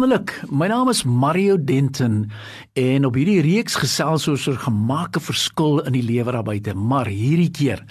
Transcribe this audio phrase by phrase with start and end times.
[0.00, 0.32] Wonderlik.
[0.48, 2.30] My naam is Mario Denton
[2.72, 6.72] en op hierdie reeks gesels ons oor gemaakte verskil in die lewer daar buite.
[6.72, 7.82] Maar hierdie keer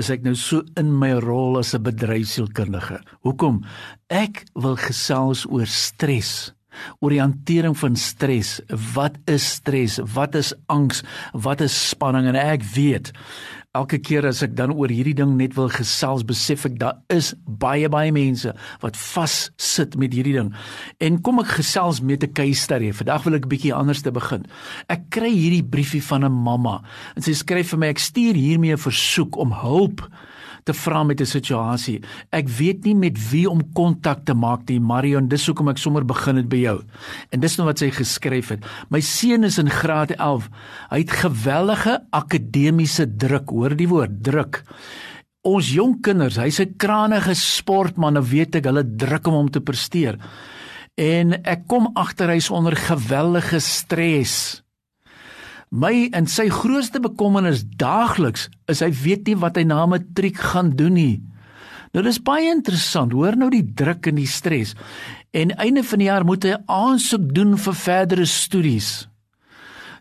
[0.00, 3.02] is ek nou so in my rol as 'n bedryfsielkundige.
[3.20, 3.60] Hoekom?
[4.08, 6.54] Ek wil gesels oor stres.
[7.00, 8.62] Oor die hantering van stres.
[8.94, 10.00] Wat is stres?
[10.14, 11.02] Wat is angs?
[11.34, 12.28] Wat is spanning?
[12.28, 13.12] En ek weet
[13.78, 17.32] elke keer as ek dan oor hierdie ding net wil gesels, besef ek daar is
[17.46, 20.52] baie baie mense wat vas sit met hierdie ding.
[21.04, 22.92] En kom ek gesels met 'n case study.
[22.92, 24.46] Vandag wil ek 'n bietjie anders te begin.
[24.88, 26.82] Ek kry hierdie briefie van 'n mamma
[27.16, 30.08] en sy skryf vir my ek stuur hiermee 'n versoek om hulp
[30.64, 32.00] te vra met 'n situasie.
[32.30, 36.04] Ek weet nie met wie om kontak te maak nie, Marion, dis hoekom ek sommer
[36.04, 36.82] begin het by jou.
[37.30, 38.64] En dis nou wat sy geskryf het.
[38.90, 40.48] My seun is in graad 11.
[40.90, 44.62] Hy het gewellige akademiese druk, hoor die woord, druk.
[45.44, 49.60] Ons jong kinders, hy's 'n kranige sportman, nou weet ek hulle druk om hom te
[49.60, 50.18] presteer.
[50.96, 54.62] En ek kom agter hy's onder gewellige stres.
[55.70, 60.72] My en sy grootste bekommernis daagliks is hy weet nie wat hy na matriek gaan
[60.76, 61.18] doen nie.
[61.92, 63.12] Nou dis baie interessant.
[63.12, 64.74] Hoor nou die druk en die stres.
[65.36, 69.08] En einde van die jaar moet hy aansoek doen vir verdere studies.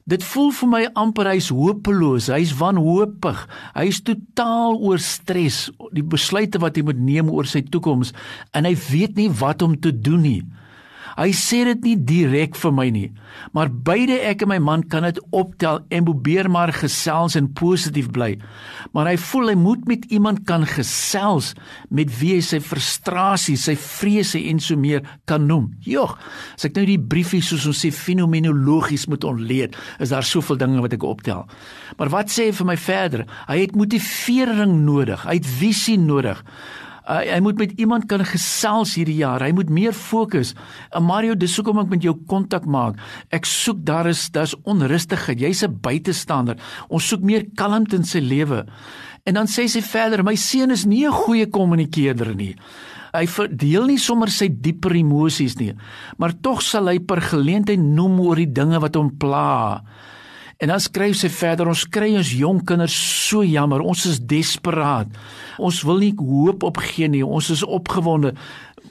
[0.08, 3.42] Dit voel vir my amper hy's hopeloos, hy's wanhoopig.
[3.76, 8.14] Hy's totaal oor stres, die besluite wat hy moet neem oor sy toekoms
[8.56, 10.40] en hy weet nie wat om te doen nie.
[11.18, 13.08] Hy sê dit nie direk vir my nie,
[13.50, 18.12] maar beide ek en my man kan dit optel en probeer maar gesels en positief
[18.14, 18.36] bly.
[18.94, 21.56] Maar hy voel hy moet met iemand kan gesels
[21.89, 25.72] met wie hy sy frustrasies, sy vrese en so meer kan noem.
[25.82, 26.14] Jogg,
[26.54, 30.86] as ek nou die briefie soos ons sê fenomenologies moet ontleed, is daar soveel dinge
[30.86, 31.48] wat ek optel.
[31.98, 33.26] Maar wat sê hy vir my verder?
[33.50, 36.45] Hy het motivering nodig, hy het visie nodig.
[37.08, 39.40] Uh, hy moet met iemand kan gesels hierdie jaar.
[39.40, 40.52] Hy moet meer fokus.
[40.92, 43.00] Uh, Mario, dis hoekom ek met jou kontak maak.
[43.32, 45.40] Ek soek daar is daar's onrustigheid.
[45.40, 46.60] Jy's 'n buitestander.
[46.90, 48.66] Ons soek meer kalmte in sy lewe.
[49.23, 52.56] En dan sê sy verder, my seun is nie 'n goeie kommunikeerder nie.
[53.14, 55.74] Hy verdeel nie sommer sy dieper emosies nie,
[56.18, 59.82] maar tog sal hy per geleentheid noem oor die dinge wat hom pla.
[60.58, 62.95] En dan skryf sy verder, ons kry ons jong kinders
[63.28, 63.84] so jammer.
[63.86, 65.12] Ons is desperaat.
[65.62, 67.22] Ons wil nie hoop opgee nie.
[67.26, 68.34] Ons is opgewonde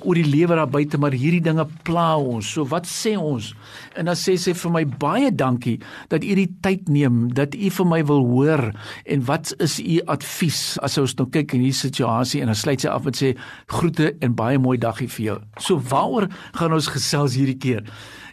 [0.07, 2.49] oor die lewe daar buite, maar hierdie dinge pla ons.
[2.55, 3.51] So wat sê ons?
[3.99, 5.77] En dan sê sy vir my baie dankie
[6.13, 8.63] dat u die tyd neem, dat u vir my wil hoor
[9.05, 12.85] en wat is u advies as ons nou kyk in hierdie situasie en dan sluit
[12.85, 13.33] sy af met sê
[13.73, 15.41] groete en baie mooi dagie vir jou.
[15.59, 17.85] So waaroor gaan ons gesels hierdie keer?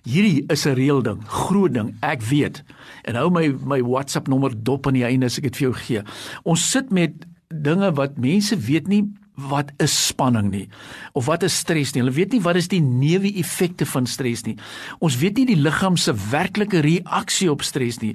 [0.03, 2.63] Hierdie is 'n reël ding, groot ding, ek weet.
[3.05, 5.73] En hou my my WhatsApp nommer dop aan die einde as ek dit vir jou
[5.73, 6.01] gee.
[6.43, 9.05] Ons sit met dinge wat mense weet nie
[9.35, 10.67] wat is spanning nie
[11.17, 12.01] of wat is stres nie.
[12.03, 14.55] Hulle weet nie wat is die neeweffekte van stres nie.
[15.03, 18.13] Ons weet nie die liggaam se werklike reaksie op stres nie.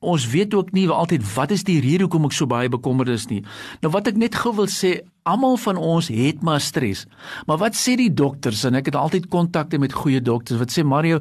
[0.00, 3.28] Ons weet ook nie altyd wat is die rede hoekom ek so baie bekommerd is
[3.32, 3.42] nie.
[3.82, 7.04] Nou wat ek net gou wil sê, almal van ons het maar stres.
[7.46, 10.84] Maar wat sê die dokters en ek het altyd kontakte met goeie dokters wat sê
[10.86, 11.20] Mario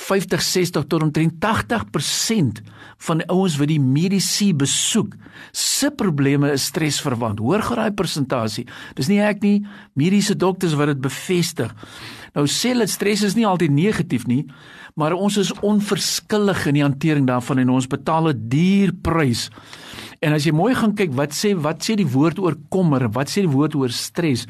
[0.00, 2.62] 50, 60 tot omtrent 80%
[3.06, 5.14] van die ouens wat die mediese besoek,
[5.52, 7.42] se probleme is stresverwant.
[7.42, 8.66] Hoor gou daai persentasie.
[8.98, 9.62] Dis nie ek nie,
[9.98, 11.72] mediese dokters wat dit bevestig.
[12.34, 14.42] Nou sê hulle stres is nie altyd negatief nie,
[14.98, 19.50] maar ons is onverskillig in die hantering daarvan en ons betaal 'n duur prys.
[20.24, 23.28] En as jy mooi gaan kyk wat sê wat sê die woord oor kommer, wat
[23.28, 24.46] sê die woord oor stres?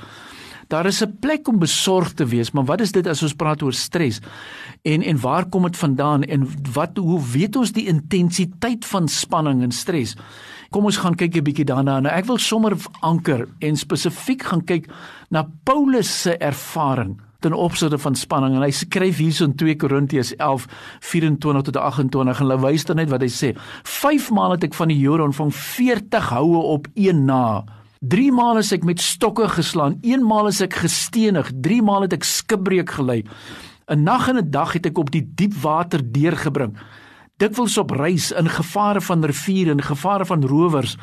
[0.70, 3.62] Daar is 'n plek om besorg te wees, maar wat is dit as ons praat
[3.62, 4.20] oor stres?
[4.84, 9.62] En en waar kom dit vandaan en wat hoe weet ons die intensiteit van spanning
[9.62, 10.16] en stres?
[10.70, 12.00] Kom ons gaan kyk 'n bietjie daarna.
[12.00, 14.88] Nou ek wil sommer anker en spesifiek gaan kyk
[15.31, 20.32] na Paulus se ervaring ten opsigte van spanning en hy skryf hierso in 2 Korintiërs
[20.41, 23.52] 11:24 tot 28 en luister net wat hy sê.
[23.85, 27.64] Vyf maal het ek van die Jode ontvang 40 houe op een na.
[28.00, 32.12] Drie maal is ek met stokke geslaan, een maal is ek gestenig, drie maal het
[32.12, 33.25] ek skipbreek gelei.
[33.88, 36.76] 'n Nag en 'n dag het ek op die diep water deurgebring.
[37.37, 40.97] Dikwels op reis in gevare van riviere en gevare van rowers,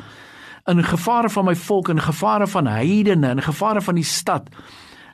[0.66, 4.48] in gevare van my volk en gevare van heidene en gevare van die stad,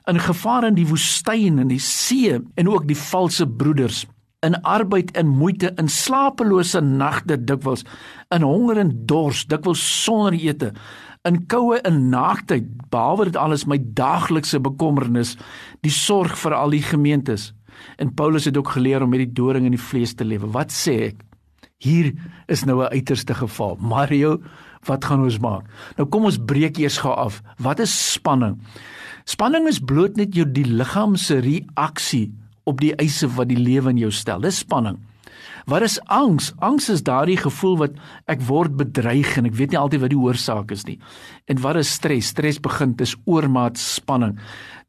[0.09, 4.05] in gevare in die woestyn en die see en ook die valse broeders.
[4.45, 7.83] in arbeid en moeite, in slapelose nagte dikwels,
[8.35, 10.71] in honger en dors, dikwels sonder ete,
[11.27, 15.35] in koue en naaktheid, behalwe dit alles my daaglikse bekommernis,
[15.83, 17.49] die sorg vir al die gemeentes.
[17.99, 20.49] En Paulus het ook geleer om met die doring in die vlees te lewe.
[20.55, 21.23] Wat sê ek?
[21.79, 22.11] Hier
[22.47, 23.77] is nou 'n uiterste geval.
[23.79, 24.41] Mario,
[24.87, 25.67] wat gaan ons maak?
[25.97, 27.41] Nou kom ons breek eers gou af.
[27.59, 28.59] Wat is spanning?
[29.29, 32.29] Spanning is bloot net jou die liggaam se reaksie
[32.69, 34.41] op die eise wat die lewe in jou stel.
[34.45, 34.99] Dis spanning.
[35.69, 36.49] Wat is angs?
[36.65, 37.97] Angs is daardie gevoel wat
[38.31, 40.97] ek word bedreig en ek weet nie altyd wat die oorsaak is nie.
[41.51, 42.31] En wat is stres?
[42.33, 44.39] Stres begin dis oormaat spanning.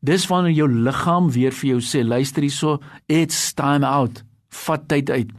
[0.01, 2.79] Dis wanneer jou liggaam weer vir jou sê, luister hierso,
[3.09, 4.23] it's time out.
[4.65, 5.35] Vat tyd uit.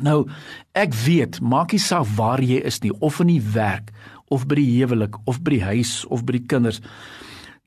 [0.00, 0.28] Nou,
[0.72, 3.92] ek weet, maak nie saak waar jy is nie, of in die werk,
[4.30, 6.80] of by die huwelik, of by die huis, of by die kinders.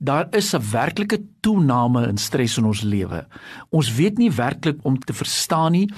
[0.02, 3.28] Daar is 'n werklike toename in stres in ons lewe.
[3.70, 5.90] Ons weet nie werklik om te verstaan nie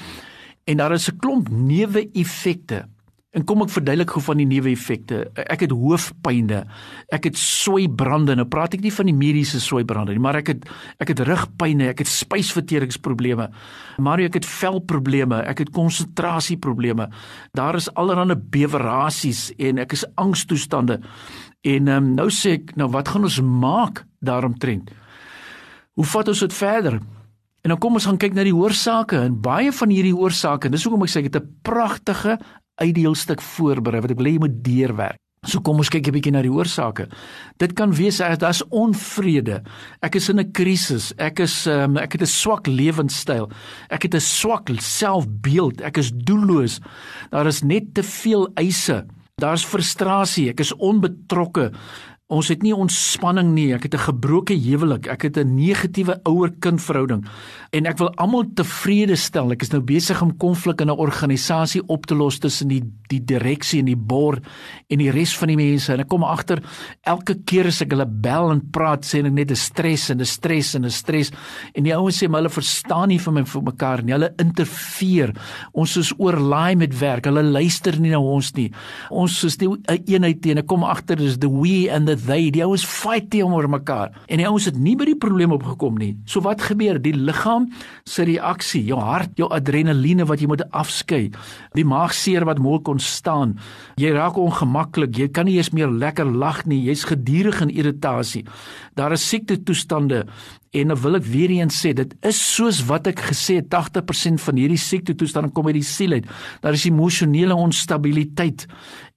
[0.66, 2.86] en daar is 'n klomp neeweffekte.
[3.34, 5.24] En kom ek verduidelik gou van die neeweffekte.
[5.42, 6.60] Ek het hoofpynne.
[7.14, 8.36] Ek het soeibrande.
[8.38, 10.68] Nou praat ek nie van die mediese soeibrande nie, maar ek het
[11.02, 13.50] ek het rugpynne, ek het spysverteringsprobleme.
[14.06, 17.10] Maar ek het velprobleme, ek het konsentrasieprobleme.
[17.58, 21.00] Daar is allerlei bewerasies en ek is angstoestande.
[21.66, 24.94] En um, nou sê ek, nou wat gaan ons maak daaromtrent?
[25.98, 27.02] Hoe vat ons dit verder?
[27.64, 30.84] En dan kom ons gaan kyk na die oorsake en baie van hierdie oorsake, dis
[30.84, 32.38] hoekom ek sê het 'n pragtige
[32.82, 35.20] uitdeelstuk voorberei wat ek wil hê jy moet deurwerk.
[35.44, 37.10] So kom ons kyk 'n bietjie na die oorsake.
[37.60, 39.62] Dit kan wees daar's onvrede.
[40.02, 41.14] Ek is in 'n krisis.
[41.18, 43.52] Ek is um, ek het 'n swak lewenstyl.
[43.90, 45.82] Ek het 'n swak selfbeeld.
[45.82, 46.80] Ek is doelloos.
[47.30, 49.06] Daar is net te veel eise.
[49.36, 50.50] Daar's frustrasie.
[50.50, 51.74] Ek is onbetrokke.
[52.34, 53.74] Ons het nie ontspanning nie.
[53.76, 55.08] Ek het 'n gebroke huwelik.
[55.08, 57.26] Ek het 'n negatiewe ouer-kind verhouding
[57.74, 59.52] en ek wil almal tevrede stel.
[59.52, 63.22] Ek is nou besig om konflik in 'n organisasie op te los tussen die die
[63.26, 64.44] direksie en die bord
[64.90, 65.94] en die res van die mense.
[65.94, 66.62] En ek kom agter
[67.02, 70.26] elke keer as ek hulle bel en praat, sê ek net 'n stres en 'n
[70.26, 71.32] stres en 'n stres.
[71.76, 74.14] En die ouens sê maar hulle verstaan nie van my vir mekaar nie.
[74.14, 75.34] Hulle interfereer.
[75.74, 77.26] Ons is oorlaai met werk.
[77.26, 78.72] Hulle luister nie na ons nie.
[79.10, 80.58] Ons is nie 'n eenheid teen.
[80.58, 84.42] Ek kom agter dis the we and the they die ouens fight teenoor mekaar en
[84.42, 86.14] die ouens het nie by die probleem opgekom nie.
[86.30, 87.00] So wat gebeur?
[87.04, 87.70] Die liggaam
[88.10, 91.28] se reaksie, jou hart, jou adrenaline wat jy moet afskei,
[91.78, 93.58] die maagseer wat môre kon staan.
[94.00, 98.46] Jy raak ongemaklik, jy kan nie eens meer lekker lag nie, jy's gedurig in irritasie.
[98.98, 100.26] Daar is siekte toestande
[100.74, 104.42] En nou wil ek weer eens sê, dit is soos wat ek gesê het, 80%
[104.42, 106.30] van hierdie siekte toestande kom uit die siel uit.
[106.66, 108.66] Daar is emosionele onstabiliteit.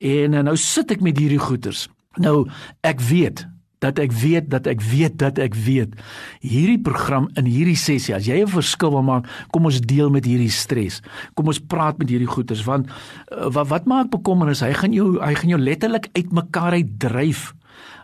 [0.05, 1.87] En nou sit ek met hierdie goeters.
[2.17, 2.47] Nou
[2.87, 3.47] ek weet
[3.85, 5.93] dat ek weet dat ek weet dat ek weet.
[6.41, 10.25] Hierdie program in hierdie sessie as jy 'n verskil wil maak kom ons deel met
[10.25, 11.03] hierdie stres.
[11.35, 14.65] Kom ons praat met hierdie goeters want uh, wat wat maak bekommernis?
[14.65, 17.53] Hy gaan jou hy gaan jou letterlik uitmekaar uit dryf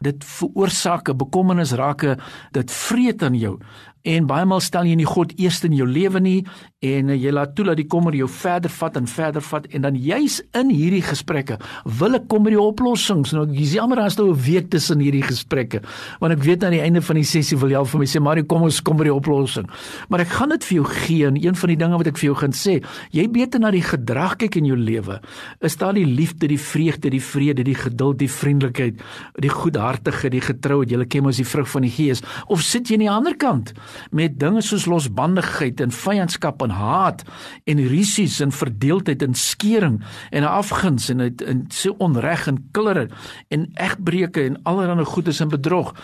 [0.01, 2.19] dit veroorsaak 'n bekommernis raak
[2.53, 3.59] dit vreet aan jou
[4.03, 6.41] En baie maal stel jy nie God eers in jou lewe nie
[6.83, 9.95] en jy laat toe dat die kommer jou verder vat en verder vat en dan
[9.95, 11.61] juis in hierdie gesprekke
[12.01, 13.31] wil ek kom met die oplossings.
[13.31, 15.83] Nou ek is jammer as nou 'n week tussen hierdie gesprekke
[16.19, 18.21] want ek weet aan die einde van die sessie wil jy al vir my sê
[18.21, 19.71] Mario kom ons kom by die oplossing.
[20.09, 22.27] Maar ek gaan dit vir jou gee en een van die dinge wat ek vir
[22.27, 22.83] jou gaan sê,
[23.13, 25.21] jy beter na die gedrag kyk in jou lewe.
[25.61, 28.99] Is daar die liefde, die vreugde, die vrede, die geduld, die vriendelikheid,
[29.39, 32.99] die goedhartige, die getrouheid, jy ken mos die vrug van die Gees of sit jy
[32.99, 33.73] aan die ander kant?
[34.11, 37.25] met dinge soos losbandigheid en vyandskap en haat
[37.71, 40.01] en risies en verdeeldheid en skering
[40.31, 43.09] en afguns en en so onreg en klirre
[43.55, 45.95] en egbreuke en allerlei goedes en bedrog.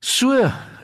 [0.00, 0.32] So,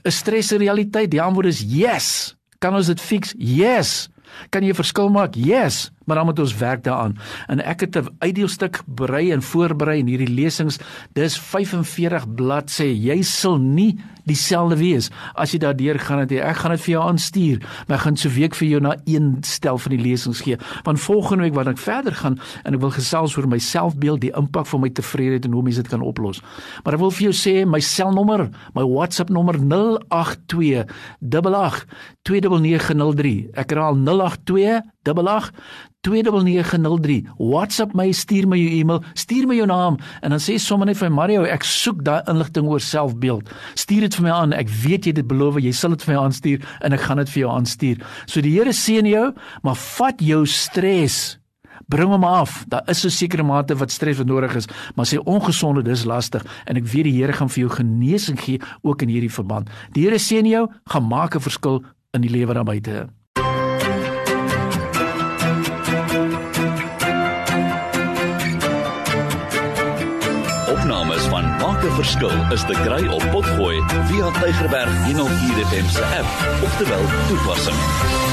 [0.04, 1.10] 'n stres realiteit.
[1.10, 2.36] Die antwoord is yes.
[2.58, 3.34] Kan ons dit fix?
[3.36, 4.08] Yes.
[4.50, 5.34] Kan jy 'n verskil maak?
[5.34, 7.18] Yes maar dan moet ons werk daaraan.
[7.46, 10.78] En ek het 'n uitdeelstuk berei en voorberei in hierdie lesings.
[11.12, 13.00] Dis 45 bladsye.
[13.02, 16.32] Jy sal nie dieselfde wees as jy daardeur gaan het.
[16.32, 19.36] Ek gaan dit vir jou aanstuur, maar ek gaan so week vir jou na een
[19.46, 20.58] stel van die lesings gee.
[20.82, 24.34] Want volgende week wat ek verder gaan en ek wil gesels oor my selfbeeld, die
[24.36, 26.42] impak van my tevredeheid en hoe mense dit kan oplos.
[26.84, 30.86] Maar ek wil vir jou sê my selnommer, my WhatsApp nommer 082
[31.20, 31.86] 88
[32.26, 33.50] 29903.
[33.54, 35.52] Ek herhaal 082 88
[36.06, 40.86] 29903 WhatsApp my stuur my jou e-mail stuur my jou naam en dan sê sommer
[40.90, 43.50] net vir Mario ek soek daai inligting oor selfbeeld.
[43.78, 46.20] Stuur dit vir my aan ek weet jy dit beloof jy sal dit vir my
[46.26, 48.06] aanstuur en ek gaan dit vir jou aanstuur.
[48.26, 49.26] So die Here seën jou
[49.66, 51.38] maar vat jou stres.
[51.92, 52.64] Bring hom af.
[52.66, 56.44] Daar is 'n sekere mate wat stres wat nodig is maar sê ongesonde dis lastig
[56.66, 59.70] en ek weet die Here gaan vir jou genesing gee ook in hierdie verband.
[59.92, 61.84] Die Here seën jou gaan maak 'n verskil
[62.14, 63.15] in die lewe daar buite
[70.86, 76.04] Opnames van Maak 'n Verskil is te kry op Potgooi via Tygerberg 104 FM se
[76.04, 78.25] app of te wel toepassing.